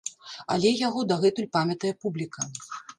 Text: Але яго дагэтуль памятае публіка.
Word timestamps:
Але 0.55 0.71
яго 0.87 1.05
дагэтуль 1.13 1.49
памятае 1.59 1.93
публіка. 2.03 2.53